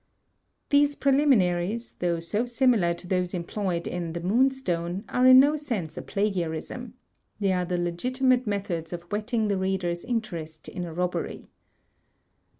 These 0.71 0.95
preliminaries, 0.95 1.91
though 1.99 2.19
so 2.19 2.47
similar 2.47 2.95
to 2.95 3.05
those 3.05 3.35
employed 3.35 3.85
in 3.85 4.13
"The 4.13 4.19
Moonstone," 4.21 5.03
are 5.07 5.27
in 5.27 5.39
no 5.39 5.55
sense 5.55 5.95
a 5.95 6.01
plagiarism. 6.01 6.95
They 7.39 7.51
are 7.51 7.65
the 7.65 7.77
legitimate 7.77 8.47
methods 8.47 8.93
of 8.93 9.03
whetting 9.11 9.47
the 9.47 9.57
reader's 9.59 10.03
interest 10.03 10.67
in 10.67 10.85
a 10.85 10.91
robbery. 10.95 11.51